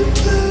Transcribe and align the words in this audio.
to 0.00 0.22
blue. 0.22 0.49